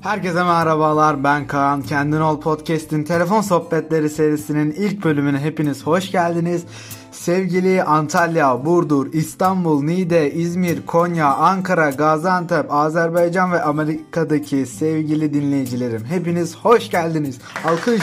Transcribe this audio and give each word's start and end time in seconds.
Herkese 0.00 0.44
merhabalar 0.44 1.24
ben 1.24 1.46
Kaan. 1.46 1.82
Kendin 1.82 2.20
Ol 2.20 2.40
Podcast'in 2.40 3.04
telefon 3.04 3.40
sohbetleri 3.40 4.10
serisinin 4.10 4.70
ilk 4.70 5.04
bölümüne 5.04 5.38
hepiniz 5.38 5.86
hoş 5.86 6.10
geldiniz. 6.10 6.64
Sevgili 7.12 7.82
Antalya, 7.82 8.64
Burdur, 8.64 9.12
İstanbul, 9.12 9.82
Niğde, 9.82 10.32
İzmir, 10.32 10.86
Konya, 10.86 11.34
Ankara, 11.34 11.90
Gaziantep, 11.90 12.72
Azerbaycan 12.72 13.52
ve 13.52 13.62
Amerika'daki 13.62 14.66
sevgili 14.66 15.34
dinleyicilerim. 15.34 16.04
Hepiniz 16.04 16.56
hoş 16.56 16.90
geldiniz. 16.90 17.38
Alkış. 17.64 18.02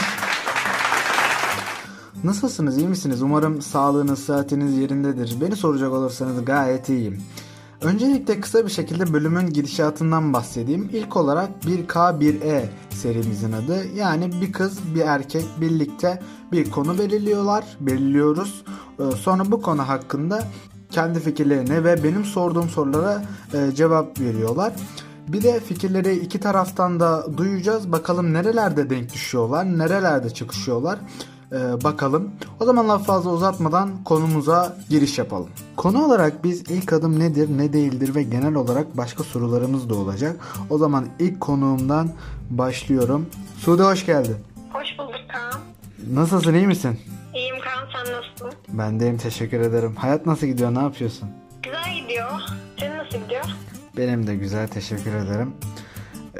Nasılsınız, 2.24 2.78
iyi 2.78 2.88
misiniz? 2.88 3.22
Umarım 3.22 3.62
sağlığınız, 3.62 4.18
sıhhatiniz 4.18 4.78
yerindedir. 4.78 5.36
Beni 5.40 5.56
soracak 5.56 5.92
olursanız 5.92 6.44
gayet 6.44 6.88
iyiyim. 6.88 7.22
Öncelikle 7.82 8.40
kısa 8.40 8.66
bir 8.66 8.70
şekilde 8.70 9.12
bölümün 9.12 9.50
gidişatından 9.50 10.32
bahsedeyim. 10.32 10.90
İlk 10.92 11.16
olarak 11.16 11.50
1K1E 11.66 12.64
serimizin 12.90 13.52
adı. 13.52 13.86
Yani 13.96 14.30
bir 14.40 14.52
kız 14.52 14.94
bir 14.94 15.00
erkek 15.00 15.44
birlikte 15.60 16.22
bir 16.52 16.70
konu 16.70 16.98
belirliyorlar, 16.98 17.64
belirliyoruz. 17.80 18.64
Ee, 18.98 19.16
Sonra 19.16 19.50
bu 19.50 19.62
konu 19.62 19.88
hakkında 19.88 20.42
kendi 20.90 21.20
fikirlerini 21.20 21.84
ve 21.84 22.04
benim 22.04 22.24
sorduğum 22.24 22.68
sorulara 22.68 23.22
e, 23.54 23.74
cevap 23.74 24.20
veriyorlar. 24.20 24.72
Bir 25.28 25.42
de 25.42 25.60
fikirleri 25.60 26.16
iki 26.16 26.40
taraftan 26.40 27.00
da 27.00 27.26
duyacağız. 27.36 27.92
Bakalım 27.92 28.32
nerelerde 28.32 28.90
denk 28.90 29.12
düşüyorlar, 29.14 29.78
nerelerde 29.78 30.30
çıkışıyorlar. 30.30 30.98
Ee, 31.52 31.84
bakalım. 31.84 32.30
O 32.60 32.64
zaman 32.64 32.88
laf 32.88 33.06
fazla 33.06 33.30
uzatmadan 33.30 33.90
konumuza 34.04 34.76
giriş 34.88 35.18
yapalım. 35.18 35.48
Konu 35.76 36.04
olarak 36.04 36.44
biz 36.44 36.70
ilk 36.70 36.92
adım 36.92 37.18
nedir, 37.18 37.48
ne 37.58 37.72
değildir 37.72 38.14
ve 38.14 38.22
genel 38.22 38.54
olarak 38.54 38.96
başka 38.96 39.24
sorularımız 39.24 39.90
da 39.90 39.94
olacak. 39.94 40.36
O 40.70 40.78
zaman 40.78 41.06
ilk 41.18 41.40
konuğumdan 41.40 42.10
başlıyorum. 42.50 43.26
Sude 43.58 43.82
hoş 43.82 44.06
geldin. 44.06 44.36
Hoş 44.72 44.98
bulduk 44.98 45.20
Kaan. 45.28 45.60
Nasılsın, 46.12 46.54
iyi 46.54 46.66
misin? 46.66 47.00
İyiyim 47.34 47.56
Kaan 47.60 47.86
sen 47.92 48.14
nasılsın? 48.14 48.58
Ben 48.68 49.00
deyim, 49.00 49.18
teşekkür 49.18 49.60
ederim. 49.60 49.94
Hayat 49.96 50.26
nasıl 50.26 50.46
gidiyor, 50.46 50.74
ne 50.74 50.78
yapıyorsun? 50.78 51.28
Güzel 51.62 52.02
gidiyor. 52.02 52.30
Senin 52.80 52.96
nasıl 52.98 53.18
gidiyor? 53.18 53.44
Benim 53.96 54.26
de 54.26 54.36
güzel, 54.36 54.68
teşekkür 54.68 55.14
ederim. 55.14 55.52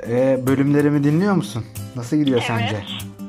Ee, 0.06 0.40
bölümlerimi 0.46 1.04
dinliyor 1.04 1.34
musun? 1.34 1.64
Nasıl 1.96 2.16
gidiyor 2.16 2.40
sence? 2.46 2.64
Evet. 2.64 2.84
Dinliyorum. 2.88 3.27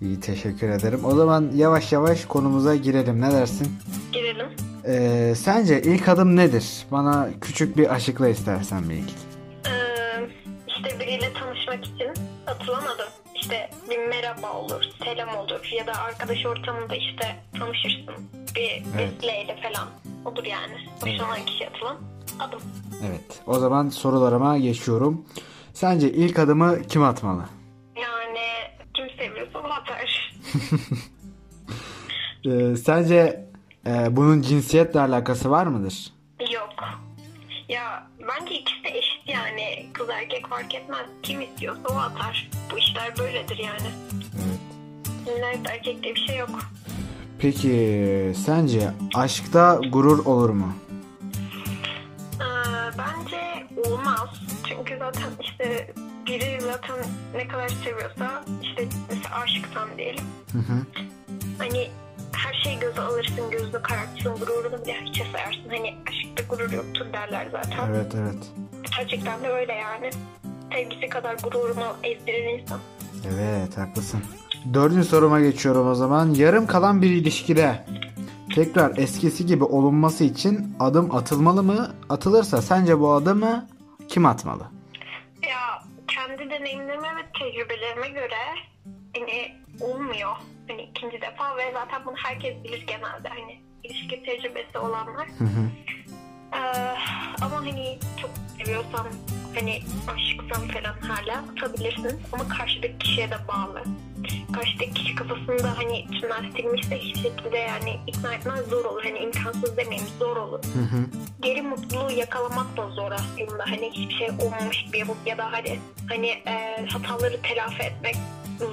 İyi, 0.00 0.20
teşekkür 0.20 0.68
ederim. 0.68 1.04
O 1.04 1.14
zaman 1.14 1.50
yavaş 1.54 1.92
yavaş 1.92 2.24
konumuza 2.24 2.74
girelim. 2.76 3.20
Ne 3.20 3.30
dersin? 3.32 3.72
Girelim. 4.12 4.46
Ee, 4.86 5.34
sence 5.36 5.82
ilk 5.82 6.08
adım 6.08 6.36
nedir? 6.36 6.86
Bana 6.90 7.28
küçük 7.40 7.76
bir 7.76 7.94
açıkla 7.94 8.28
istersen 8.28 8.88
bir 8.90 8.94
ilk. 8.94 9.10
Ee, 9.66 9.70
işte 10.68 11.00
biriyle 11.00 11.32
tanışmak 11.32 11.84
için 11.84 12.08
atılan 12.46 12.82
adım. 12.82 13.06
İşte 13.34 13.70
bir 13.90 13.98
merhaba 14.08 14.52
olur, 14.52 14.82
selam 15.04 15.36
olur 15.36 15.70
ya 15.78 15.86
da 15.86 15.92
arkadaş 15.92 16.46
ortamında 16.46 16.94
işte 16.96 17.36
tanışırsın. 17.58 18.14
Bir 18.56 18.82
Evet. 18.98 19.12
vesileyle 19.16 19.56
falan 19.62 19.88
olur 20.24 20.44
yani. 20.44 20.74
Hoşlanan 21.00 21.44
kişi 21.46 21.68
atılan 21.68 21.96
adım. 22.38 22.60
Evet. 23.08 23.40
O 23.46 23.58
zaman 23.58 23.88
sorularıma 23.88 24.58
geçiyorum. 24.58 25.24
Sence 25.74 26.10
ilk 26.12 26.38
adımı 26.38 26.82
kim 26.82 27.02
atmalı? 27.02 27.44
Ee, 32.44 32.76
sence 32.76 33.46
e, 33.86 34.16
bunun 34.16 34.42
cinsiyetle 34.42 35.00
alakası 35.00 35.50
var 35.50 35.66
mıdır? 35.66 36.12
Yok. 36.54 36.74
Ya 37.68 38.06
bence 38.20 38.54
ikisi 38.54 38.84
de 38.84 38.88
eşit 38.98 39.22
yani. 39.26 39.86
Kız 39.92 40.08
erkek 40.10 40.48
fark 40.48 40.74
etmez. 40.74 41.06
Kim 41.22 41.40
istiyorsa 41.40 41.82
o 41.88 41.96
atar. 41.96 42.50
Bu 42.72 42.78
işler 42.78 43.18
böyledir 43.18 43.58
yani. 43.58 43.90
Evet. 44.34 44.60
Cinler 45.26 45.72
erkek 45.72 46.02
diye 46.02 46.14
bir 46.14 46.20
şey 46.26 46.36
yok. 46.36 46.50
Peki 47.38 48.32
sence 48.46 48.90
aşkta 49.14 49.80
gurur 49.92 50.26
olur 50.26 50.50
mu? 50.50 50.72
Bence 52.98 53.66
olmaz. 53.88 54.28
Çünkü 54.68 54.98
zaten 54.98 55.30
işte 55.40 55.90
biri 56.26 56.60
zaten 56.60 56.96
ne 57.34 57.48
kadar 57.48 57.68
seviyorsa 57.68 58.44
işte 58.62 58.88
mesela 59.10 59.36
aşıksan 59.36 59.88
diyelim. 59.98 60.24
Hı 60.52 60.58
hı. 60.58 61.02
Hani 61.58 61.88
her 62.32 62.54
şeyi 62.64 62.78
göze 62.80 63.00
alırsın, 63.00 63.50
gözünü 63.50 63.82
karartırsın, 63.82 64.34
gururunu 64.34 64.84
bile 64.84 64.94
hiçe 65.04 65.24
sayarsın. 65.32 65.68
Hani 65.68 65.94
aşkta 66.08 66.42
gurur 66.48 66.72
yoktur 66.72 67.06
derler 67.12 67.48
zaten. 67.52 67.88
Evet 67.90 68.12
evet. 68.14 68.50
Gerçekten 68.98 69.42
de 69.42 69.48
öyle 69.48 69.72
yani. 69.72 70.10
Sevgisi 70.72 71.08
kadar 71.08 71.36
gururunu 71.42 71.96
ezdirir 72.02 72.60
insan. 72.60 72.80
Evet 73.34 73.78
haklısın. 73.78 74.20
Dördüncü 74.74 75.04
soruma 75.04 75.40
geçiyorum 75.40 75.88
o 75.88 75.94
zaman. 75.94 76.34
Yarım 76.34 76.66
kalan 76.66 77.02
bir 77.02 77.10
ilişkide 77.10 77.84
tekrar 78.64 78.98
eskisi 78.98 79.46
gibi 79.46 79.64
olunması 79.64 80.24
için 80.24 80.76
adım 80.80 81.14
atılmalı 81.14 81.62
mı? 81.62 81.94
Atılırsa 82.08 82.62
sence 82.62 83.00
bu 83.00 83.12
adımı 83.12 83.68
kim 84.08 84.26
atmalı? 84.26 84.66
Ya 85.48 85.82
kendi 86.08 86.50
deneyimlerime 86.50 87.08
ve 87.16 87.22
tecrübelerime 87.38 88.08
göre 88.08 88.36
hani 89.18 89.54
olmuyor. 89.80 90.36
Hani 90.68 90.82
ikinci 90.82 91.20
defa 91.20 91.56
ve 91.56 91.72
zaten 91.72 92.02
bunu 92.06 92.14
herkes 92.16 92.64
bilir 92.64 92.86
genelde 92.86 93.28
hani 93.28 93.60
ilişki 93.84 94.22
tecrübesi 94.22 94.78
olanlar. 94.78 95.28
Hı 95.38 95.44
hı. 95.44 95.70
Ee, 96.52 96.94
ama 97.42 97.56
hani 97.56 97.98
çok 98.20 98.30
seviyorsan 98.58 99.06
hani 99.54 99.80
aşıksan 100.14 100.68
falan 100.68 100.94
hala 101.00 101.44
atabilirsin 101.56 102.20
ama 102.32 102.48
karşıdaki 102.48 102.98
kişiye 102.98 103.30
de 103.30 103.36
bağlı. 103.48 103.82
Karşıdaki 104.54 104.94
kişi 104.94 105.14
kafasında 105.14 105.78
hani 105.78 105.98
içinden 106.00 106.50
silmişse 106.56 106.98
hiçbir 106.98 107.20
şekilde 107.20 107.58
yani 107.58 107.96
ikna 108.06 108.34
etmez 108.34 108.64
zor 108.66 108.84
olur. 108.84 109.02
Hani 109.04 109.18
imkansız 109.18 109.76
demeyeyim 109.76 110.08
zor 110.18 110.36
olur. 110.36 110.58
Hı 110.64 110.96
hı. 110.96 111.04
geri 111.42 111.62
mutluluğu 111.62 112.10
yakalamak 112.12 112.76
da 112.76 112.90
zor 112.90 113.12
aslında. 113.12 113.64
Hani 113.66 113.90
hiçbir 113.92 114.14
şey 114.14 114.30
olmamış 114.30 114.84
gibi 114.84 114.98
yapıp 114.98 115.16
ya 115.26 115.38
da 115.38 115.52
hani 115.52 115.78
hani 116.08 116.26
e, 116.26 116.86
hataları 116.88 117.42
telafi 117.42 117.82
etmek 117.82 118.16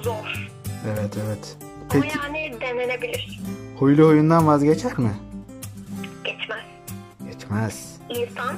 zor. 0.03 0.50
Evet 0.94 1.18
evet. 1.25 1.58
Ama 1.94 2.02
Peki 2.03 2.18
yani 2.24 2.56
denenebilir. 2.62 3.40
huylu 3.80 4.08
huyundan 4.08 4.47
vazgeçer 4.47 4.97
mi? 5.00 5.12
Geçmez. 7.50 8.00
İnsan 8.10 8.56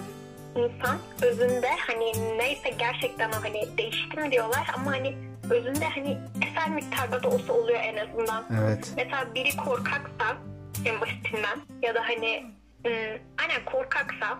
insan 0.56 0.98
özünde 1.22 1.70
hani 1.88 2.38
neyse 2.38 2.70
gerçekten 2.80 3.30
o 3.30 3.36
hani 3.44 3.78
değişti 3.78 4.20
mi 4.20 4.31
diyorlar 4.31 4.68
ama 4.75 4.92
hani 4.92 5.18
özünde 5.50 5.86
hani 5.86 6.18
eser 6.48 6.70
miktarda 6.70 7.24
da 7.24 7.28
olsa 7.28 7.53
oluyor 7.53 7.80
en 7.84 7.98
azından. 7.98 8.46
Evet. 8.62 8.94
Mesela 8.98 9.36
biri 9.36 9.58
korkaksa 9.58 10.38
en 10.86 11.02
basitinden 11.02 11.59
ya 11.81 11.96
da 11.96 12.00
hani 12.03 12.44
ım, 12.86 13.22
aynen 13.38 13.66
korkaksa 13.66 14.40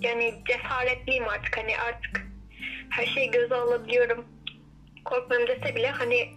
yani 0.00 0.34
cesaretliyim 0.48 1.28
artık 1.28 1.56
hani 1.58 1.78
artık 1.78 2.26
her 2.90 3.06
şeyi 3.06 3.30
göze 3.30 3.54
alabiliyorum 3.54 4.24
korkmuyorum 5.04 5.48
dese 5.48 5.76
bile 5.76 5.90
hani 5.90 6.28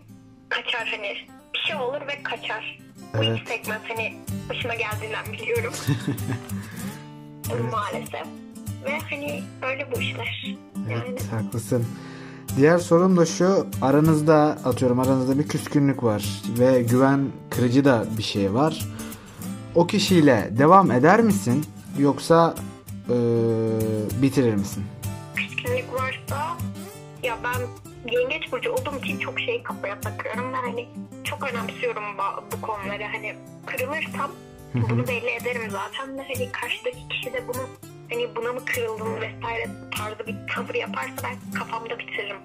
kaçar 0.50 0.88
hani 0.88 1.16
bir 1.54 1.60
şey 1.60 1.76
olur 1.76 2.02
ve 2.08 2.24
kaçar. 2.24 2.80
Bu 3.14 3.24
Evet. 3.24 3.40
hiç 3.40 3.48
sekmez 3.48 3.82
hani 3.88 4.18
başıma 4.50 4.76
geldiğinden 4.76 5.26
biliyorum. 5.34 5.74
Maalesef. 7.72 8.26
Ve 8.86 9.00
hani 9.10 9.44
böyle 9.62 9.88
bu 9.96 10.02
işler. 10.02 10.58
Yani 10.90 11.04
Evet 11.10 11.26
haklısın. 11.32 11.86
Diğer 12.58 12.78
sorum 12.78 13.18
da 13.18 13.26
şu 13.26 13.68
aranızda 13.82 14.58
atıyorum 14.66 15.00
aranızda 15.00 15.40
bir 15.40 15.48
küskünlük 15.48 16.04
var 16.04 16.26
ve 16.60 16.82
güven 16.82 17.30
kırıcı 17.50 17.86
da 17.86 18.06
bir 18.18 18.24
şey 18.24 18.54
var. 18.54 18.86
O 19.76 19.88
kişiyle 19.88 20.50
devam 20.58 20.92
eder 20.92 21.22
misin 21.22 21.66
yoksa 22.00 22.56
eee, 23.10 23.16
bitirir 24.22 24.54
misin? 24.56 24.84
küskünlük 25.36 25.94
varsa 25.94 26.58
ya 27.24 27.38
ben 27.44 27.62
yengeç 28.12 28.52
burcu 28.52 28.72
olduğum 28.72 28.98
için 29.04 29.20
çok 29.20 29.40
şeyi 29.40 29.64
kafaya 29.64 30.00
takıyorum 30.02 30.54
ve 30.54 30.58
hani 30.58 30.88
çok 31.24 31.52
önemsiyorum 31.52 32.04
bu 32.52 32.62
konuları. 32.62 33.04
Hani 33.04 33.36
kırılırsam 33.66 34.32
bunu 34.74 35.08
belli 35.08 35.30
ederim 35.30 35.70
zaten 35.70 36.18
ve 36.18 36.22
hani 36.22 36.52
karşıdaki 36.52 37.08
kişi 37.10 37.34
de 37.34 37.48
bunu 37.48 37.70
hani 38.10 38.36
buna 38.36 38.54
mı 38.54 38.66
kırıldın 38.66 39.16
vesaire 39.16 39.68
tarzı 39.98 40.28
bir 40.28 40.36
tavır 40.56 40.76
yaparsa 40.76 41.16
ben 41.24 41.60
kafamda 41.60 42.00
bitiririm. 42.00 42.38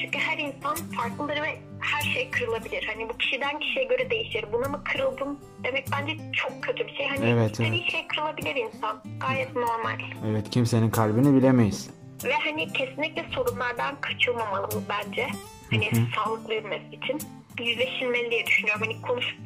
Çünkü 0.00 0.18
her 0.18 0.38
insan 0.38 0.76
farklıdır 0.76 1.42
ve 1.42 1.58
her 1.80 2.02
şey 2.14 2.30
kırılabilir. 2.30 2.90
Hani 2.94 3.08
bu 3.08 3.18
kişiden 3.18 3.58
kişiye 3.58 3.84
göre 3.84 4.10
değişir. 4.10 4.44
Buna 4.52 4.68
mı 4.68 4.84
kırıldın 4.84 5.38
demek 5.64 5.86
bence 5.92 6.16
çok 6.32 6.62
kötü 6.62 6.86
bir 6.86 6.94
şey. 6.94 7.06
Hani 7.08 7.30
Evet, 7.30 7.50
istediği 7.50 7.80
evet. 7.80 7.90
şey 7.92 8.06
kırılabilir 8.06 8.54
insan. 8.56 9.02
Gayet 9.20 9.56
normal. 9.56 9.98
Evet 10.30 10.50
kimsenin 10.50 10.90
kalbini 10.90 11.34
bilemeyiz. 11.36 11.90
Ve 12.24 12.32
hani 12.32 12.72
kesinlikle 12.72 13.24
sorunlardan 13.34 14.00
kaçılmamalı 14.00 14.68
bence. 14.88 15.28
Hani 15.70 15.90
sağlıklı 16.16 16.54
yürümesi 16.54 16.86
için. 17.02 17.20
Yüzleşilmeli 17.58 18.30
diye 18.30 18.46
düşünüyorum. 18.46 18.82
Hani 18.84 19.02
konuşup 19.02 19.38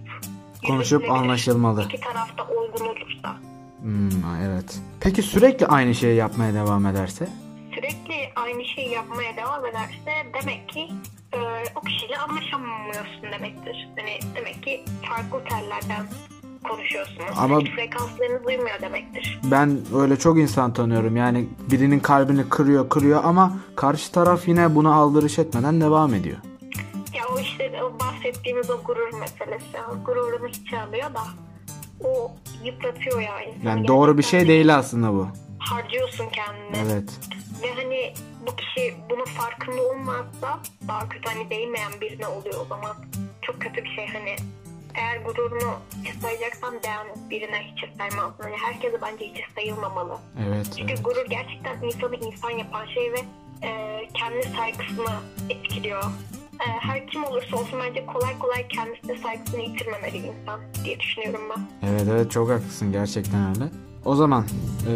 Konuşup 0.66 1.10
anlaşılmalı. 1.10 1.84
İki 1.84 2.00
tarafta 2.00 2.42
uygun 2.46 2.84
olursa. 2.86 3.36
Hmm, 3.82 4.10
evet. 4.46 4.78
Peki 5.00 5.22
sürekli 5.22 5.66
aynı 5.66 5.94
şeyi 5.94 6.16
yapmaya 6.16 6.54
devam 6.54 6.86
ederse? 6.86 7.28
Sürekli 7.74 8.14
aynı 8.36 8.64
şeyi 8.64 8.90
yapmaya 8.90 9.36
devam 9.36 9.66
ederse 9.66 10.26
demek 10.42 10.68
ki 10.68 10.88
e, 11.34 11.38
o 11.76 11.80
kişiyle 11.80 12.18
anlaşamıyorsun 12.18 13.22
demektir. 13.22 13.88
Hani 13.96 14.18
demek 14.36 14.62
ki 14.62 14.84
farklı 15.08 15.48
tellerden 15.48 16.06
konuşuyorsunuz. 16.68 17.30
Ama- 17.36 17.56
Ama... 17.56 17.64
Frekanslarınız 17.76 18.46
uymuyor 18.46 18.80
demektir. 18.82 19.40
Ben 19.50 19.78
öyle 19.94 20.16
çok 20.18 20.38
insan 20.38 20.72
tanıyorum. 20.72 21.16
Yani 21.16 21.48
birinin 21.70 22.00
kalbini 22.00 22.48
kırıyor 22.48 22.88
kırıyor 22.88 23.20
ama 23.24 23.52
karşı 23.76 24.12
taraf 24.12 24.48
yine 24.48 24.74
buna 24.74 24.94
aldırış 24.94 25.38
etmeden 25.38 25.80
devam 25.80 26.14
ediyor. 26.14 26.36
Bahsettiğimiz 28.28 28.70
o 28.70 28.82
gurur 28.82 29.12
meselesi. 29.12 29.78
Gururunu 30.04 30.48
hiç 30.48 30.72
alıyor 30.72 31.14
da 31.14 31.20
o 32.04 32.30
yıpratıyor 32.64 33.20
yani. 33.20 33.54
Yani 33.64 33.88
doğru 33.88 34.18
bir 34.18 34.22
şey 34.22 34.48
değil 34.48 34.76
aslında 34.76 35.12
bu. 35.12 35.28
Harcıyorsun 35.58 36.28
kendini. 36.28 36.90
Evet. 36.90 37.10
Ve 37.62 37.74
hani 37.74 38.14
bu 38.46 38.56
kişi 38.56 38.94
bunun 39.10 39.24
farkında 39.24 39.82
olmazsa 39.82 40.60
daha 40.88 41.08
kötü 41.08 41.28
hani 41.28 41.50
değmeyen 41.50 41.92
birine 42.00 42.26
oluyor 42.26 42.60
o 42.60 42.64
zaman. 42.64 42.96
Çok 43.42 43.60
kötü 43.60 43.84
bir 43.84 43.90
şey 43.90 44.06
hani. 44.06 44.36
Eğer 44.94 45.16
gururunu 45.16 45.74
hiçe 46.00 46.12
sayacaksan 46.12 46.82
değen 46.82 47.06
birine 47.30 47.72
hiçe 47.72 47.92
saymazsın. 47.98 48.42
Hani 48.42 48.56
herkese 48.56 49.02
bence 49.02 49.26
hiçe 49.26 49.44
sayılmamalı. 49.54 50.18
Evet. 50.48 50.66
Çünkü 50.78 50.92
evet. 50.92 51.04
gurur 51.04 51.26
gerçekten 51.30 51.82
insanı 51.82 52.16
insan 52.16 52.50
yapan 52.50 52.86
şey 52.86 53.12
ve 53.12 53.18
e, 53.62 54.00
kendi 54.14 54.42
saygısını 54.56 55.14
etkiliyor. 55.50 56.04
E, 56.60 56.66
her 56.80 57.06
kim 57.06 57.24
olursa 57.24 57.56
olsun 57.56 57.78
bence 57.88 58.06
kolay 58.06 58.38
kolay 58.38 58.68
kendisine 58.68 59.18
saygısını 59.18 59.60
yitirmemeli 59.60 60.16
insan 60.16 60.60
diye 60.84 61.00
düşünüyorum 61.00 61.40
ben. 61.56 61.88
Evet 61.88 62.04
evet 62.10 62.30
çok 62.30 62.50
haklısın 62.50 62.92
gerçekten 62.92 63.48
öyle. 63.48 63.70
O 64.04 64.14
zaman 64.14 64.44
e, 64.88 64.92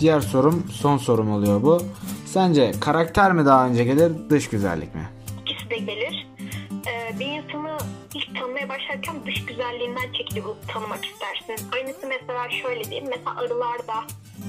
diğer 0.00 0.20
sorum 0.20 0.66
son 0.72 0.96
sorum 0.96 1.30
oluyor 1.32 1.62
bu. 1.62 1.82
Sence 2.26 2.72
karakter 2.80 3.32
mi 3.32 3.46
daha 3.46 3.66
önce 3.66 3.84
gelir 3.84 4.12
dış 4.30 4.48
güzellik 4.48 4.94
mi? 4.94 5.08
İkisi 5.42 5.70
de 5.70 5.76
gelir. 5.76 6.26
E, 6.86 7.18
bir 7.18 7.26
insanı 7.26 7.78
ilk 8.14 8.40
tanımaya 8.40 8.68
başlarken 8.68 9.16
dış 9.26 9.46
güzelliğinden 9.46 10.12
çekilip 10.12 10.44
tanımak 10.68 11.04
istersin. 11.04 11.66
Aynısı 11.74 12.06
mesela 12.08 12.50
şöyle 12.62 12.84
diyeyim. 12.84 13.10
Mesela 13.10 13.40
arılar 13.40 13.78
da 13.78 13.94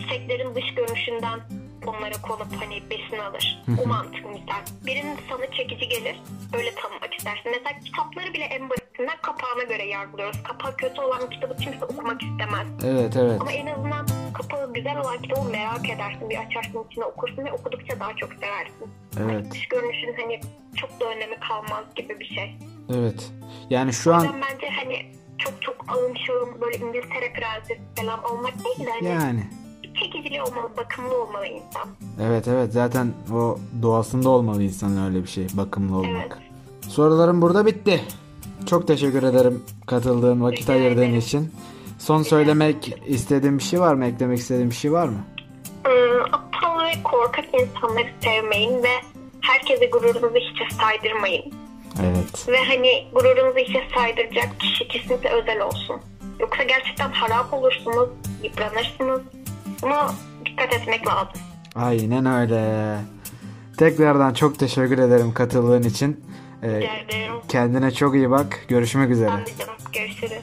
çiçeklerin 0.01 0.55
dış 0.55 0.75
görünüşünden 0.75 1.39
onlara 1.87 2.21
konup 2.21 2.47
hani 2.61 2.89
besin 2.89 3.17
alır. 3.17 3.63
O 3.83 3.87
mantık 3.87 4.25
misal. 4.25 4.61
Birinin 4.85 5.17
sana 5.29 5.51
çekici 5.51 5.87
gelir. 5.87 6.21
Öyle 6.53 6.75
tanımak 6.75 7.13
istersin. 7.17 7.51
Mesela 7.51 7.79
kitapları 7.79 8.33
bile 8.33 8.43
en 8.43 8.69
basitinden 8.69 9.17
kapağına 9.21 9.63
göre 9.63 9.85
yargılıyoruz. 9.85 10.43
Kapağı 10.43 10.77
kötü 10.77 11.01
olan 11.01 11.29
kitabı 11.29 11.57
kimse 11.57 11.85
okumak 11.85 12.23
istemez. 12.23 12.67
Evet 12.85 13.15
evet. 13.17 13.41
Ama 13.41 13.51
en 13.51 13.65
azından 13.65 14.05
kapağı 14.33 14.73
güzel 14.73 14.97
olan 14.97 15.21
kitabı 15.21 15.49
merak 15.49 15.89
edersin. 15.89 16.29
Bir 16.29 16.37
açarsın 16.37 16.85
içine 16.91 17.05
okursun 17.05 17.45
ve 17.45 17.51
okudukça 17.51 17.99
daha 17.99 18.15
çok 18.15 18.33
seversin. 18.33 18.89
Evet. 19.19 19.51
Dış 19.51 19.67
görünüşün 19.67 20.15
hani 20.21 20.39
çok 20.75 20.99
da 20.99 21.05
önemi 21.05 21.39
kalmaz 21.39 21.85
gibi 21.95 22.19
bir 22.19 22.25
şey. 22.25 22.55
Evet. 22.95 23.31
Yani 23.69 23.93
şu 23.93 24.15
an 24.15 24.41
bence 24.41 24.69
hani 24.69 25.11
çok 25.37 25.61
çok 25.61 25.85
alım 25.91 26.17
şalım 26.17 26.61
böyle 26.61 26.77
İngiltere 26.77 27.33
prensesi 27.33 27.81
falan 27.95 28.23
olmak 28.23 28.53
değil 28.65 28.87
de 28.87 28.91
hani 28.91 29.07
yani 29.09 29.43
çekiciliği 29.95 30.41
olmalı, 30.41 30.69
bakımlı 30.77 31.21
olmalı 31.23 31.45
insan. 31.47 31.89
Evet 32.21 32.47
evet 32.47 32.73
zaten 32.73 33.13
o 33.33 33.57
doğasında 33.81 34.29
olmalı 34.29 34.63
insanın 34.63 35.05
öyle 35.07 35.23
bir 35.23 35.29
şey 35.29 35.47
bakımlı 35.53 35.97
olmak. 35.97 36.39
Evet. 36.41 36.91
Sorularım 36.91 37.41
burada 37.41 37.65
bitti. 37.65 38.01
Çok 38.65 38.87
teşekkür 38.87 39.23
ederim 39.23 39.63
katıldığın 39.87 40.41
vakit 40.43 40.61
Rica 40.61 40.73
ayırdığın 40.73 41.01
ederim. 41.01 41.17
için. 41.19 41.51
Son 41.99 42.23
söylemek 42.23 42.93
istediğin 43.07 43.57
bir 43.57 43.63
şey 43.63 43.79
var 43.79 43.93
mı? 43.95 44.05
Eklemek 44.05 44.39
istediğin 44.39 44.69
bir 44.69 44.75
şey 44.75 44.91
var 44.91 45.07
mı? 45.07 45.17
Aptal 46.31 46.79
ve 46.79 47.03
korkak 47.03 47.45
insanları 47.53 48.07
sevmeyin 48.23 48.83
ve 48.83 48.89
herkese 49.41 49.85
gururunuzu 49.85 50.35
hiçe 50.35 50.75
saydırmayın. 50.75 51.53
Evet. 52.03 52.47
Ve 52.47 52.57
hani 52.57 53.07
gururunuzu 53.13 53.57
hiçe 53.59 53.87
saydıracak 53.95 54.59
kişi 54.59 54.87
kesinlikle 54.87 55.29
özel 55.29 55.61
olsun. 55.61 56.01
Yoksa 56.39 56.63
gerçekten 56.63 57.11
harap 57.11 57.53
olursunuz, 57.53 58.09
yıpranırsınız. 58.43 59.21
Buna 59.81 60.11
dikkat 60.45 60.73
etmek 60.73 61.07
lazım. 61.07 61.41
Aynen 61.75 62.25
öyle. 62.25 62.97
Tekrardan 63.77 64.33
çok 64.33 64.59
teşekkür 64.59 64.97
ederim 64.97 65.33
katıldığın 65.33 65.83
için. 65.83 66.23
Ee, 66.63 66.89
kendine 67.47 67.91
çok 67.91 68.15
iyi 68.15 68.29
bak. 68.29 68.65
Görüşmek 68.67 69.09
üzere. 69.11 69.29
De 69.31 69.57
canım. 69.59 69.75
Görüşürüz. 69.93 70.41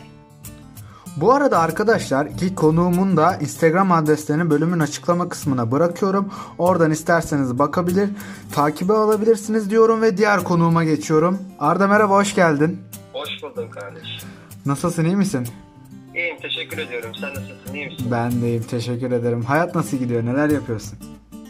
Bu 1.17 1.33
arada 1.33 1.59
arkadaşlar 1.59 2.27
iki 2.27 2.55
konuğumun 2.55 3.17
da 3.17 3.37
Instagram 3.37 3.93
adreslerini 3.93 4.51
bölümün 4.51 4.79
açıklama 4.81 5.29
kısmına 5.29 5.71
bırakıyorum. 5.71 6.31
Oradan 6.59 6.91
isterseniz 6.91 7.59
bakabilir, 7.59 8.11
takibe 8.53 8.93
alabilirsiniz 8.93 9.71
diyorum 9.71 10.03
ve 10.03 10.17
diğer 10.17 10.45
konuğuma 10.45 10.85
geçiyorum. 10.85 11.39
Arda 11.59 11.87
merhaba 11.87 12.15
hoş 12.15 12.35
geldin. 12.35 12.81
Hoş 13.13 13.43
buldum 13.43 13.71
kardeş. 13.71 14.25
Nasılsın 14.67 15.05
iyi 15.05 15.17
misin? 15.17 15.49
İyiyim 16.15 16.37
teşekkür 16.41 16.79
ediyorum. 16.79 17.11
Sen 17.21 17.31
nasılsın 17.31 17.75
iyi 17.75 17.87
misin? 17.87 18.07
Ben 18.11 18.43
deyim 18.43 18.63
teşekkür 18.63 19.13
ederim. 19.13 19.43
Hayat 19.45 19.75
nasıl 19.75 19.97
gidiyor 19.97 20.27
neler 20.27 20.51
yapıyorsun? 20.51 20.99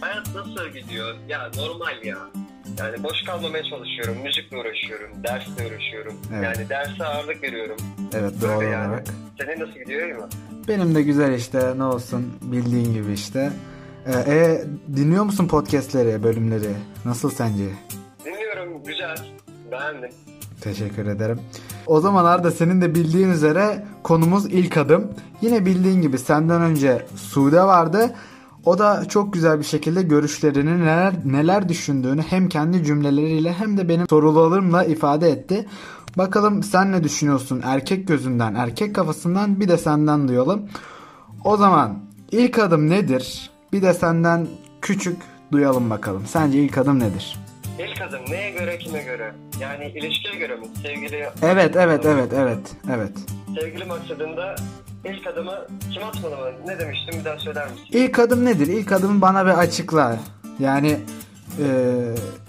Hayat 0.00 0.34
nasıl 0.34 0.68
gidiyor? 0.68 1.14
Ya 1.28 1.50
normal 1.56 2.04
ya. 2.04 2.18
Yani 2.78 3.02
boş 3.02 3.22
kalmamaya 3.26 3.64
çalışıyorum. 3.64 4.22
Müzikle 4.22 4.56
uğraşıyorum. 4.56 5.10
Dersle 5.24 5.66
uğraşıyorum. 5.66 6.14
Evet. 6.34 6.44
Yani 6.44 6.68
derse 6.68 7.04
ağırlık 7.04 7.42
veriyorum. 7.42 7.76
Evet 8.14 8.32
doğal 8.42 8.60
Böyle 8.60 8.70
yani. 8.70 8.88
olarak. 8.88 9.06
Senin 9.40 9.60
nasıl 9.60 9.78
gidiyor 9.80 10.08
mi? 10.08 10.22
Benim 10.68 10.94
de 10.94 11.02
güzel 11.02 11.32
işte 11.34 11.72
ne 11.78 11.84
olsun 11.84 12.32
bildiğin 12.42 12.92
gibi 12.94 13.12
işte. 13.12 13.52
Ee, 14.06 14.12
e, 14.34 14.64
dinliyor 14.96 15.24
musun 15.24 15.48
podcastleri, 15.48 16.22
bölümleri? 16.22 16.70
Nasıl 17.04 17.30
sence? 17.30 17.64
Dinliyorum 18.24 18.84
güzel. 18.84 19.16
Beğendim. 19.70 20.10
Teşekkür 20.60 21.06
ederim. 21.06 21.40
O 21.86 22.00
zaman 22.00 22.24
Arda 22.24 22.50
senin 22.50 22.80
de 22.80 22.94
bildiğin 22.94 23.30
üzere 23.30 23.86
konumuz 24.02 24.46
ilk 24.46 24.76
adım. 24.76 25.08
Yine 25.40 25.66
bildiğin 25.66 26.02
gibi 26.02 26.18
senden 26.18 26.62
önce 26.62 27.06
Sude 27.16 27.62
vardı. 27.62 28.14
O 28.64 28.78
da 28.78 29.04
çok 29.08 29.32
güzel 29.32 29.58
bir 29.58 29.64
şekilde 29.64 30.02
görüşlerini 30.02 30.80
neler 30.80 31.14
neler 31.24 31.68
düşündüğünü 31.68 32.22
hem 32.22 32.48
kendi 32.48 32.84
cümleleriyle 32.84 33.52
hem 33.52 33.76
de 33.76 33.88
benim 33.88 34.08
sorularımla 34.08 34.84
ifade 34.84 35.30
etti. 35.30 35.66
Bakalım 36.16 36.62
sen 36.62 36.92
ne 36.92 37.04
düşünüyorsun 37.04 37.60
erkek 37.64 38.08
gözünden, 38.08 38.54
erkek 38.54 38.94
kafasından 38.94 39.60
bir 39.60 39.68
de 39.68 39.78
senden 39.78 40.28
duyalım. 40.28 40.62
O 41.44 41.56
zaman 41.56 41.98
ilk 42.32 42.58
adım 42.58 42.90
nedir? 42.90 43.50
Bir 43.72 43.82
de 43.82 43.94
senden 43.94 44.46
küçük 44.82 45.16
duyalım 45.52 45.90
bakalım. 45.90 46.22
Sence 46.26 46.58
ilk 46.58 46.78
adım 46.78 46.98
nedir? 46.98 47.38
İlk 47.84 48.02
adım 48.02 48.20
neye 48.30 48.50
göre 48.50 48.78
kime 48.78 49.02
göre? 49.02 49.34
Yani 49.60 49.92
ilişkiye 49.94 50.34
göre 50.34 50.56
mi? 50.56 50.66
Sevgili 50.82 51.16
Evet, 51.42 51.76
evet, 51.76 52.06
evet, 52.06 52.32
evet, 52.36 52.58
evet. 52.94 53.12
Sevgili 53.60 53.84
maksadında 53.84 54.56
ilk 55.04 55.26
adımı 55.26 55.66
kim 55.92 56.04
atmalı 56.04 56.36
mı? 56.36 56.50
Ne 56.66 56.78
demiştim 56.78 57.20
bir 57.20 57.24
daha 57.24 57.38
söyler 57.38 57.70
misin? 57.70 57.86
İlk 57.90 58.18
adım 58.18 58.44
nedir? 58.44 58.66
İlk 58.66 58.92
adımı 58.92 59.20
bana 59.20 59.46
bir 59.46 59.50
açıkla. 59.50 60.18
Yani 60.58 60.98
e, 61.58 61.66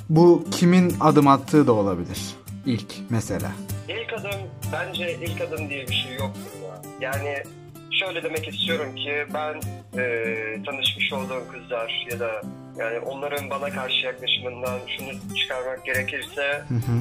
bu 0.09 0.45
kimin 0.51 0.95
adım 0.99 1.27
attığı 1.27 1.67
da 1.67 1.73
olabilir. 1.73 2.19
İlk 2.65 2.93
mesela. 3.09 3.51
İlk 3.89 4.13
adım 4.13 4.41
bence 4.73 5.17
ilk 5.21 5.41
adım 5.41 5.69
diye 5.69 5.87
bir 5.87 5.93
şey 5.93 6.15
yoktur 6.15 6.51
ya. 6.63 6.81
Yani 7.01 7.43
şöyle 7.91 8.23
demek 8.23 8.47
istiyorum 8.47 8.95
ki 8.95 9.25
ben 9.33 9.53
e, 10.01 10.63
tanışmış 10.65 11.13
olduğum 11.13 11.47
kızlar 11.51 12.07
ya 12.11 12.19
da 12.19 12.41
yani 12.77 12.99
onların 12.99 13.49
bana 13.49 13.69
karşı 13.69 14.05
yaklaşımından 14.05 14.79
şunu 14.97 15.35
çıkarmak 15.37 15.85
gerekirse 15.85 16.63
Hı 16.67 16.75
hı. 16.75 16.95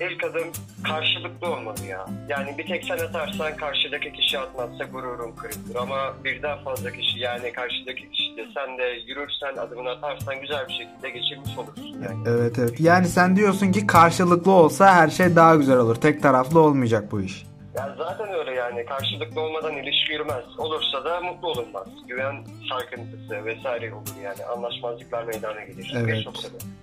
ilk 0.00 0.24
adım 0.24 0.48
karşılıklı 0.84 1.48
olmalı 1.48 1.86
ya. 1.88 2.06
Yani 2.28 2.58
bir 2.58 2.66
tek 2.66 2.84
sen 2.84 2.98
atarsan 2.98 3.56
karşıdaki 3.56 4.12
kişi 4.12 4.38
atmazsa 4.38 4.84
gururun 4.84 5.32
kırılır 5.32 5.76
ama 5.80 6.14
birden 6.24 6.58
fazla 6.64 6.90
kişi 6.90 7.18
yani 7.18 7.52
karşıdaki 7.52 8.10
kişi 8.10 8.36
de 8.36 8.46
sen 8.54 8.78
de 8.78 8.84
yürürsen 9.06 9.56
adımını 9.56 9.90
atarsan 9.90 10.40
güzel 10.40 10.68
bir 10.68 10.72
şekilde 10.72 11.10
geçirmiş 11.10 11.58
olursun 11.58 12.02
yani. 12.08 12.28
Evet 12.28 12.58
evet. 12.58 12.80
Yani 12.80 13.06
sen 13.06 13.36
diyorsun 13.36 13.72
ki 13.72 13.86
karşılıklı 13.86 14.52
olsa 14.52 14.94
her 14.94 15.08
şey 15.08 15.36
daha 15.36 15.54
güzel 15.54 15.78
olur. 15.78 15.94
Tek 15.96 16.22
taraflı 16.22 16.60
olmayacak 16.60 17.12
bu 17.12 17.20
iş. 17.20 17.46
Ya 17.76 17.94
zaten 17.98 18.28
öyle 18.34 18.43
yani 18.64 18.86
karşılıklı 18.86 19.40
olmadan 19.40 19.72
ilişki 19.72 20.12
yürümez. 20.12 20.44
Olursa 20.58 21.04
da 21.04 21.20
mutlu 21.20 21.48
olunmaz. 21.48 21.86
Güven 22.08 22.34
sarkıntısı 22.70 23.44
vesaire 23.44 23.94
olur 23.94 24.06
yani 24.24 24.44
anlaşmazlıklar 24.56 25.24
meydana 25.24 25.60
gelir. 25.64 25.94
Evet. 25.96 26.26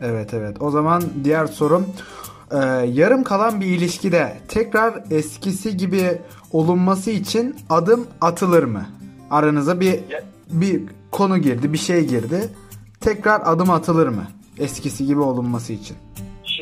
Evet 0.02 0.34
evet. 0.34 0.62
O 0.62 0.72
zaman 0.72 1.04
diğer 1.24 1.46
sorum. 1.46 1.88
Ee, 2.52 2.58
yarım 2.94 3.24
kalan 3.24 3.62
bir 3.62 3.66
ilişkide 3.66 4.38
tekrar 4.48 4.94
eskisi 5.12 5.78
gibi 5.78 6.22
olunması 6.52 7.12
için 7.12 7.56
adım 7.70 8.08
atılır 8.22 8.64
mı? 8.64 8.86
Aranıza 9.32 9.80
bir 9.80 9.94
Ya- 10.10 10.24
bir 10.50 10.82
konu 11.12 11.38
girdi, 11.38 11.74
bir 11.74 11.78
şey 11.78 12.08
girdi. 12.08 12.50
Tekrar 13.00 13.42
adım 13.46 13.70
atılır 13.70 14.08
mı? 14.08 14.24
Eskisi 14.60 15.06
gibi 15.06 15.20
olunması 15.20 15.74
için. 15.74 15.98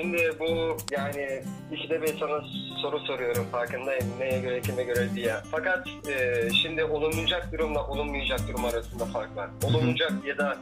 Şimdi 0.01 0.31
bu 0.39 0.77
yani 0.91 1.41
ikide 1.71 2.01
bir 2.01 2.19
sana 2.19 2.41
soru 2.81 2.99
soruyorum 2.99 3.45
farkındayım 3.51 4.05
neye 4.19 4.39
göre 4.39 4.61
kime 4.61 4.83
göre 4.83 5.07
diye. 5.15 5.33
Fakat 5.51 5.87
e, 6.09 6.49
şimdi 6.63 6.83
olunmayacak 6.83 7.53
durumla 7.53 7.87
olunmayacak 7.87 8.39
durum 8.47 8.65
arasında 8.65 9.05
fark 9.05 9.35
var. 9.35 9.49
Olunacak 9.63 10.11
ya 10.25 10.37
da 10.37 10.57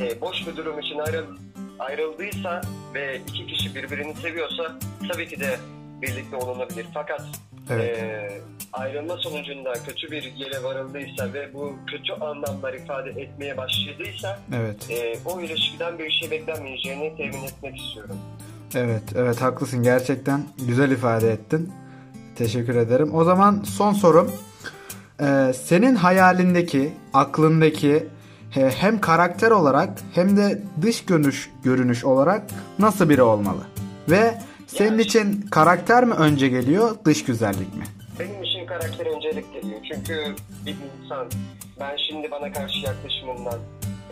e, 0.00 0.20
boş 0.20 0.46
bir 0.46 0.56
durum 0.56 0.78
için 0.78 0.98
ayrı 0.98 1.24
ayrıldıysa 1.78 2.60
ve 2.94 3.20
iki 3.28 3.46
kişi 3.46 3.74
birbirini 3.74 4.14
seviyorsa 4.14 4.78
tabii 5.12 5.28
ki 5.28 5.40
de 5.40 5.56
birlikte 6.02 6.36
olunabilir. 6.36 6.86
Fakat 6.94 7.22
Evet. 7.70 7.98
e, 7.98 8.30
ayrılma 8.72 9.16
sonucunda 9.16 9.72
kötü 9.72 10.10
bir 10.10 10.22
yere 10.22 10.62
varıldıysa 10.62 11.32
ve 11.32 11.54
bu 11.54 11.76
kötü 11.86 12.12
anlamlar 12.12 12.74
ifade 12.74 13.10
etmeye 13.10 13.56
başladıysa 13.56 14.40
Evet. 14.56 14.90
e, 14.90 15.18
o 15.24 15.40
ilişkiden 15.40 15.98
bir 15.98 16.10
şey 16.10 16.30
beklenmeyeceğini 16.30 17.16
temin 17.16 17.44
etmek 17.44 17.80
istiyorum. 17.80 18.18
Evet, 18.74 19.02
evet 19.16 19.42
haklısın. 19.42 19.82
Gerçekten 19.82 20.42
güzel 20.66 20.90
ifade 20.90 21.30
ettin. 21.32 21.72
Teşekkür 22.36 22.74
ederim. 22.76 23.14
O 23.14 23.24
zaman 23.24 23.62
son 23.64 23.92
sorum. 23.92 24.30
Ee, 25.20 25.52
senin 25.64 25.94
hayalindeki, 25.94 26.92
aklındaki 27.14 28.06
he- 28.50 28.70
hem 28.70 29.00
karakter 29.00 29.50
olarak 29.50 29.90
hem 30.14 30.36
de 30.36 30.62
dış 30.82 31.04
görünüş 31.04 31.50
görünüş 31.64 32.04
olarak 32.04 32.42
nasıl 32.78 33.08
biri 33.08 33.22
olmalı? 33.22 33.60
Ve 34.10 34.38
senin 34.66 34.90
Yani- 34.90 35.02
için 35.02 35.42
karakter 35.50 36.04
mi 36.04 36.14
önce 36.14 36.48
geliyor, 36.48 36.90
dış 37.04 37.24
güzellik 37.24 37.74
mi? 37.76 37.84
Benim 38.20 38.42
için 38.42 38.66
karakter 38.66 39.06
öncelik 39.16 39.52
geliyor. 39.52 39.80
Çünkü 39.92 40.14
bir 40.66 40.76
insan, 41.04 41.26
ben 41.80 41.96
şimdi 42.08 42.30
bana 42.30 42.52
karşı 42.52 42.78
yaklaşımından, 42.78 43.58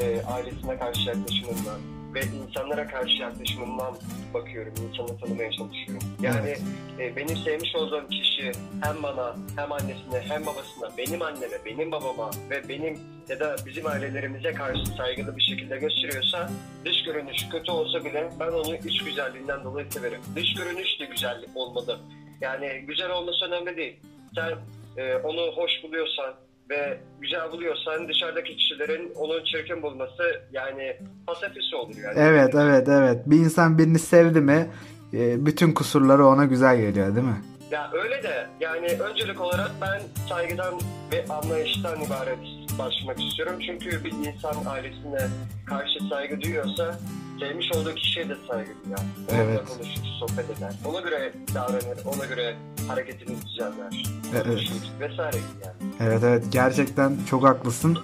e, 0.01 0.23
ailesine 0.23 0.79
karşı 0.79 1.09
yaklaşımından 1.09 1.79
ve 2.15 2.21
insanlara 2.21 2.87
karşı 2.87 3.23
yaklaşımından 3.23 3.95
bakıyorum. 4.35 4.75
İnsanı 4.89 5.19
tanımaya 5.19 5.51
çalışıyorum. 5.51 6.09
Yani 6.23 6.57
e, 6.99 7.17
benim 7.17 7.37
sevmiş 7.37 7.75
olduğum 7.75 8.09
kişi 8.09 8.53
hem 8.83 9.03
bana, 9.03 9.37
hem 9.57 9.73
annesine, 9.73 10.21
hem 10.29 10.47
babasına, 10.47 10.91
benim 10.99 11.23
anneme, 11.23 11.57
benim 11.67 11.93
babama 11.93 12.31
ve 12.51 12.69
benim 12.69 12.99
ya 13.29 13.41
da 13.41 13.57
bizim 13.67 13.87
ailelerimize 13.87 14.53
karşı 14.53 14.87
saygılı 14.87 15.37
bir 15.37 15.43
şekilde 15.43 15.79
gösteriyorsa 15.79 16.51
dış 16.85 17.05
görünüş 17.05 17.49
kötü 17.53 17.73
olsa 17.73 18.05
bile 18.05 18.31
ben 18.41 18.53
onu 18.53 18.77
iç 18.77 19.05
güzelliğinden 19.05 19.65
dolayı 19.65 19.91
severim. 19.91 20.21
Dış 20.37 20.55
görünüş 20.55 21.01
de 21.01 21.05
güzel 21.05 21.45
olmalı. 21.55 22.01
Yani 22.41 22.85
güzel 22.87 23.11
olması 23.11 23.45
önemli 23.45 23.77
değil. 23.77 23.97
Sen 24.35 24.59
e, 24.97 25.17
onu 25.17 25.53
hoş 25.57 25.71
buluyorsan 25.83 26.35
ve 26.71 27.01
güzel 27.21 27.53
buluyorsan 27.53 28.09
dışarıdaki 28.09 28.57
kişilerin 28.57 29.13
onu 29.15 29.45
çirkin 29.45 29.83
bulması 29.83 30.23
yani 30.53 30.97
pasifisi 31.27 31.77
olur 31.77 31.97
yani. 32.05 32.15
Evet, 32.19 32.55
evet, 32.55 32.89
evet. 32.89 33.19
Bir 33.27 33.37
insan 33.37 33.79
birini 33.79 33.99
sevdi 33.99 34.41
mi 34.41 34.71
e, 35.13 35.47
bütün 35.47 35.73
kusurları 35.73 36.27
ona 36.27 36.45
güzel 36.45 36.77
geliyor 36.81 37.15
değil 37.17 37.27
mi? 37.27 37.43
Ya 37.71 37.91
öyle 37.93 38.23
de 38.23 38.47
yani 38.61 38.87
öncelik 38.87 39.41
olarak 39.41 39.71
ben 39.81 40.01
saygıdan 40.29 40.75
ve 41.13 41.25
anlayıştan 41.29 42.01
ibaret 42.01 42.39
başlamak 42.79 43.21
istiyorum. 43.21 43.59
Çünkü 43.67 44.05
bir 44.05 44.13
insan 44.13 44.65
ailesine 44.67 45.29
karşı 45.67 45.99
saygı 46.11 46.41
duyuyorsa 46.41 46.99
sevmiş 47.41 47.73
olduğu 47.73 47.95
kişiye 47.95 48.29
de 48.29 48.35
saygı 48.51 48.71
duyar. 48.85 49.01
Onunla 49.31 49.43
Evet. 49.43 49.69
konuşur, 49.69 50.03
sohbet 50.21 50.59
eder. 50.59 50.73
Ona 50.85 51.01
göre 51.01 51.33
davranır, 51.55 51.99
ona 52.17 52.25
göre 52.27 52.55
hareketini 52.89 53.37
düzenler. 53.47 54.03
Evet. 54.35 54.45
Konuşur 54.47 54.75
vesaire 55.01 55.37
yani. 55.65 55.77
Evet 56.01 56.23
evet 56.25 56.45
gerçekten 56.51 57.17
çok 57.31 57.45
haklısın. 57.45 57.99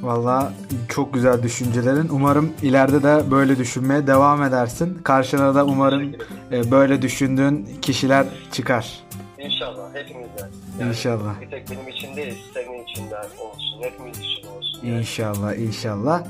Valla 0.00 0.52
çok 0.88 1.14
güzel 1.14 1.42
düşüncelerin. 1.42 2.08
Umarım 2.08 2.52
ileride 2.62 3.02
de 3.02 3.30
böyle 3.30 3.58
düşünmeye 3.58 4.06
devam 4.06 4.42
edersin. 4.42 4.98
Karşına 5.04 5.54
da 5.54 5.66
umarım 5.66 6.12
e, 6.52 6.70
böyle 6.70 7.02
düşündüğün 7.02 7.68
kişiler 7.82 8.26
çıkar. 8.52 9.00
İnşallah 9.38 9.94
hepimizden. 9.94 10.50
İnşallah. 10.88 11.40
Bir 11.40 11.50
tek 11.50 11.70
benim 11.70 11.88
için 11.88 12.16
değil, 12.16 12.44
senin 12.54 12.84
için 12.84 13.10
de 13.10 13.16
olsun. 13.16 13.82
Hepimiz 13.82 14.18
için 14.18 14.48
olsun. 14.48 14.86
Yani. 14.86 14.98
İnşallah 14.98 15.54
inşallah. 15.54 16.22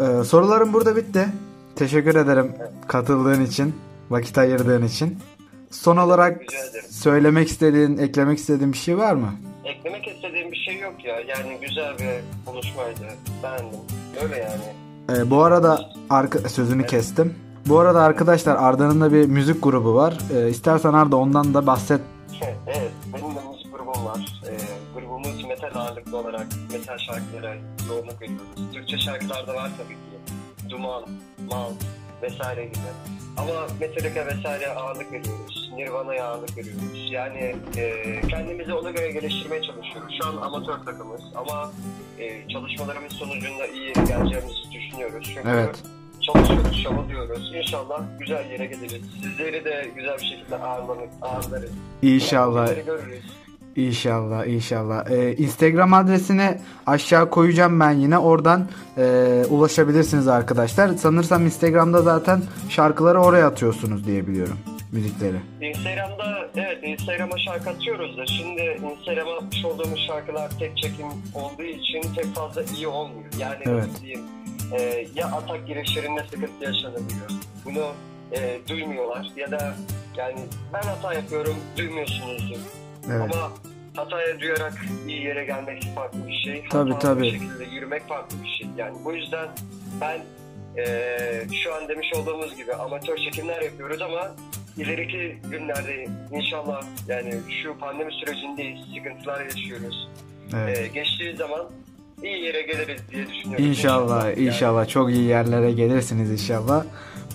Ee, 0.00 0.24
sorularım 0.24 0.72
burada 0.72 0.96
bitti. 0.96 1.28
Teşekkür 1.76 2.14
ederim 2.14 2.54
katıldığın 2.88 3.44
için, 3.44 3.74
vakit 4.10 4.38
ayırdığın 4.38 4.86
için. 4.86 5.18
Son 5.70 5.96
olarak 5.96 6.42
söylemek 6.90 7.48
istediğin, 7.48 7.98
eklemek 7.98 8.38
istediğin 8.38 8.72
bir 8.72 8.78
şey 8.78 8.98
var 8.98 9.14
mı? 9.14 9.32
Şey 10.68 10.80
yok 10.80 11.04
ya. 11.04 11.20
Yani 11.20 11.58
güzel 11.60 11.98
bir 11.98 12.10
konuşmaydı. 12.46 13.00
Beğendim. 13.42 13.80
Öyle 14.22 14.36
yani. 14.36 14.62
Ee, 15.10 15.30
bu 15.30 15.42
arada 15.42 15.90
arka, 16.10 16.48
sözünü 16.48 16.86
kestim. 16.86 17.34
Bu 17.66 17.78
arada 17.78 18.02
arkadaşlar 18.02 18.56
Arda'nın 18.56 19.00
da 19.00 19.12
bir 19.12 19.26
müzik 19.26 19.62
grubu 19.62 19.94
var. 19.94 20.18
Ee, 20.34 20.48
istersen 20.48 20.92
Arda 20.92 21.16
ondan 21.16 21.54
da 21.54 21.66
bahset. 21.66 22.00
evet, 22.66 22.90
benim 23.14 23.36
de 23.36 23.40
müzik 23.52 23.72
grubum 23.72 24.04
var. 24.04 24.40
Ee, 24.46 24.56
grubumuz 25.00 25.44
metal 25.44 25.80
ağırlıklı 25.80 26.18
olarak 26.18 26.46
metal 26.72 26.98
şarkılara 26.98 27.54
yoğunluk 27.88 28.22
veriyoruz. 28.22 28.72
Türkçe 28.72 28.98
şarkılar 28.98 29.46
da 29.46 29.54
var 29.54 29.70
tabii 29.78 29.94
ki. 29.94 30.34
Duman, 30.70 31.02
Mal 31.50 31.70
vesaire 32.22 32.64
gibi. 32.64 32.78
Ama 33.38 33.66
Metallica 33.80 34.26
vesaire 34.26 34.68
ağırlık 34.74 35.12
veriyoruz. 35.12 35.70
Nirvana'ya 35.76 36.24
ağırlık 36.24 36.56
veriyoruz. 36.56 37.08
Yani 37.10 37.56
e, 37.76 37.92
kendimizi 38.28 38.74
ona 38.74 38.90
göre 38.90 39.10
geliştirmeye 39.12 39.62
çalışıyoruz. 39.62 40.14
Şu 40.22 40.28
an 40.28 40.36
amatör 40.36 40.78
takımız 40.84 41.20
ama 41.34 41.72
e, 42.18 42.48
çalışmalarımız 42.48 43.12
sonucunda 43.12 43.66
iyi 43.66 43.82
yere 43.88 44.04
geleceğimizi 44.04 44.72
düşünüyoruz. 44.72 45.30
Çünkü 45.34 45.48
Evet. 45.48 45.82
çalışıyoruz, 46.20 46.82
çabalıyoruz. 46.82 47.52
İnşallah 47.54 48.02
güzel 48.18 48.50
yere 48.50 48.66
geliriz. 48.66 49.02
Sizleri 49.22 49.64
de 49.64 49.90
güzel 49.96 50.18
bir 50.18 50.26
şekilde 50.26 50.56
ağırlanır, 50.56 51.08
ağırlarız. 51.22 51.70
İnşallah. 52.02 52.68
Görürüz. 52.86 53.24
İnşallah, 53.78 54.46
inşallah. 54.46 55.10
Ee, 55.10 55.36
Instagram 55.36 55.94
adresini 55.94 56.58
aşağı 56.86 57.30
koyacağım 57.30 57.80
ben 57.80 57.90
yine. 57.90 58.18
Oradan 58.18 58.68
e, 58.96 59.02
ulaşabilirsiniz 59.50 60.28
arkadaşlar. 60.28 60.88
Sanırsam 60.88 61.44
Instagram'da 61.46 62.02
zaten 62.02 62.42
şarkıları 62.68 63.20
oraya 63.20 63.46
atıyorsunuz 63.46 64.06
diye 64.06 64.26
biliyorum. 64.26 64.58
Müzikleri. 64.92 65.36
Instagram'da 65.60 66.48
evet 66.56 66.78
Instagram'a 66.82 67.38
şarkı 67.38 67.70
atıyoruz 67.70 68.18
da 68.18 68.26
şimdi 68.26 68.80
Instagram'a 68.98 69.32
atmış 69.36 69.64
olduğumuz 69.64 70.06
şarkılar 70.06 70.50
tek 70.58 70.78
çekim 70.78 71.06
olduğu 71.34 71.62
için 71.62 72.02
tek 72.14 72.34
fazla 72.34 72.62
iyi 72.76 72.86
olmuyor. 72.86 73.32
Yani 73.38 73.62
Evet. 73.66 73.88
diyeyim 74.00 74.20
e, 74.78 75.06
ya 75.14 75.26
atak 75.26 75.66
girişlerinde 75.66 76.24
sıkıntı 76.30 76.64
yaşanabiliyor. 76.64 77.30
Bunu 77.64 77.86
e, 78.32 78.58
duymuyorlar 78.68 79.30
ya 79.36 79.50
da 79.50 79.74
yani 80.16 80.38
ben 80.72 80.88
hata 80.88 81.14
yapıyorum 81.14 81.54
duymuyorsunuzdur. 81.76 82.58
Evet. 83.12 83.34
Ama 83.34 83.50
hataya 83.96 84.40
duyarak 84.40 84.72
iyi 85.08 85.22
yere 85.24 85.44
gelmek 85.44 85.82
farklı 85.94 86.18
bir 86.28 86.42
şey. 86.44 86.64
Tabii, 86.70 86.92
Hatalı 86.92 87.14
tabii. 87.14 87.22
bir 87.22 87.30
şekilde 87.30 87.64
yürümek 87.74 88.08
farklı 88.08 88.36
bir 88.44 88.48
şey. 88.48 88.66
Yani 88.76 88.96
bu 89.04 89.12
yüzden 89.12 89.48
ben 90.00 90.20
eee, 90.76 91.46
şu 91.64 91.74
an 91.74 91.88
demiş 91.88 92.12
olduğumuz 92.16 92.56
gibi 92.56 92.74
amatör 92.74 93.16
çekimler 93.16 93.62
yapıyoruz 93.62 94.02
ama 94.02 94.30
ileriki 94.76 95.38
günlerde 95.50 96.06
inşallah 96.32 96.82
yani 97.08 97.34
şu 97.62 97.78
pandemi 97.78 98.12
sürecindeyiz, 98.12 98.80
sıkıntılar 98.96 99.44
yaşıyoruz. 99.44 100.08
Evet. 100.56 100.78
Eee, 100.78 100.86
geçtiği 100.86 101.36
zaman 101.36 101.60
iyi 102.22 102.44
yere 102.44 102.62
geliriz 102.62 103.00
diye 103.10 103.28
düşünüyorum. 103.28 103.64
İnşallah, 103.64 104.24
Yani 104.24 104.46
inşallah 104.46 104.88
çok 104.88 105.10
iyi 105.10 105.24
yerlere 105.24 105.72
gelirsiniz 105.72 106.30
inşallah. 106.32 106.84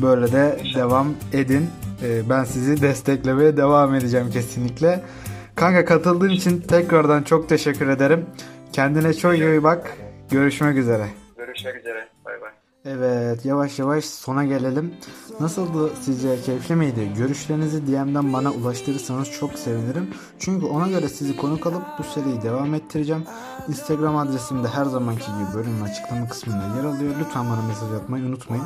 Böyle 0.01 0.31
de 0.31 0.57
İnşallah. 0.63 0.75
devam 0.85 1.15
edin. 1.33 1.69
Ee, 2.03 2.29
ben 2.29 2.43
sizi 2.43 2.81
desteklemeye 2.81 3.57
devam 3.57 3.95
edeceğim 3.95 4.31
kesinlikle. 4.31 4.99
Kanka 5.55 5.85
katıldığın 5.85 6.29
için 6.29 6.59
tekrardan 6.61 7.23
çok 7.23 7.49
teşekkür 7.49 7.87
ederim. 7.87 8.25
Kendine 8.73 9.13
çok 9.13 9.37
iyi 9.37 9.63
bak. 9.63 9.97
Görüşmek 10.31 10.77
üzere. 10.77 11.07
Görüşmek 11.37 11.75
üzere. 11.75 12.07
Bay 12.25 12.41
bay. 12.41 12.49
Evet 12.85 13.45
yavaş 13.45 13.79
yavaş 13.79 14.05
sona 14.05 14.45
gelelim. 14.45 14.93
Nasıldı 15.39 15.91
sizce 16.01 16.41
keyifli 16.41 16.75
miydi? 16.75 17.11
Görüşlerinizi 17.17 17.87
DM'den 17.87 18.33
bana 18.33 18.51
ulaştırırsanız 18.51 19.31
çok 19.31 19.53
sevinirim. 19.53 20.09
Çünkü 20.39 20.65
ona 20.65 20.87
göre 20.87 21.09
sizi 21.09 21.37
konuk 21.37 21.67
alıp 21.67 21.83
bu 21.99 22.03
seriyi 22.03 22.41
devam 22.41 22.73
ettireceğim. 22.73 23.23
Instagram 23.67 24.17
adresim 24.17 24.63
de 24.63 24.67
her 24.67 24.85
zamanki 24.85 25.25
gibi 25.25 25.55
bölümün 25.55 25.81
açıklama 25.81 26.29
kısmında 26.29 26.77
yer 26.77 26.83
alıyor. 26.83 27.13
Lütfen 27.19 27.45
bana 27.49 27.61
mesaj 27.67 27.91
atmayı 27.91 28.25
unutmayın. 28.25 28.65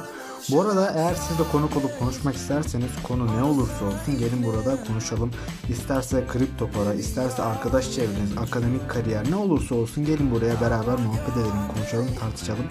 Bu 0.52 0.62
arada 0.62 0.92
eğer 0.96 1.16
siz 1.16 1.40
de 1.40 1.44
konuk 1.52 1.78
olup 1.78 2.00
konuşmak 2.00 2.36
isterseniz 2.36 2.90
konu 3.04 3.38
ne 3.38 3.44
olursa 3.44 3.86
olsun 3.86 4.20
gelin 4.20 4.44
burada 4.44 4.84
konuşalım. 4.84 5.32
İsterse 5.70 6.24
kripto 6.28 6.70
para, 6.72 6.94
isterse 6.94 7.44
arkadaş 7.44 7.92
çevreniz, 7.92 8.38
akademik 8.38 8.90
kariyer 8.90 9.32
ne 9.32 9.36
olursa 9.36 9.76
olsun 9.76 10.06
gelin 10.06 10.32
buraya 10.32 10.62
beraber 10.62 11.00
muhabbet 11.00 11.38
edelim, 11.38 11.68
konuşalım, 11.76 12.10
tartışalım. 12.20 12.66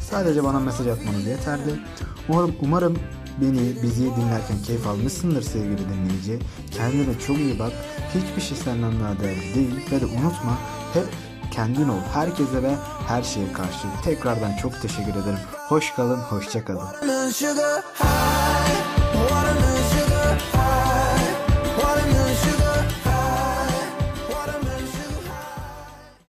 Sadece 0.00 0.44
bana 0.44 0.60
mesaj 0.60 0.86
atmanız 0.86 1.26
yeterli. 1.26 1.80
Umarım, 2.28 2.54
umarım 2.62 2.98
beni, 3.40 3.82
bizi 3.82 4.16
dinlerken 4.16 4.62
keyif 4.66 4.86
almışsındır 4.86 5.42
sevgili 5.42 5.78
dinleyici. 5.78 6.38
Kendine 6.70 7.18
çok 7.26 7.38
iyi 7.38 7.58
bak. 7.58 7.72
Hiçbir 8.14 8.42
şey 8.42 8.58
senden 8.58 9.00
daha 9.00 9.20
değerli 9.20 9.54
değil. 9.54 9.90
Ve 9.92 10.00
de 10.00 10.06
unutma 10.06 10.58
hep 10.94 11.06
kendin 11.50 11.88
ol. 11.88 12.00
Herkese 12.12 12.62
ve 12.62 12.74
her 13.08 13.22
şeye 13.22 13.52
karşı. 13.52 13.86
Tekrardan 14.04 14.56
çok 14.62 14.82
teşekkür 14.82 15.10
ederim. 15.10 15.55
Hoş 15.68 15.90
kalın, 15.94 16.20
hoşça 16.20 16.64
kalın. 16.64 16.88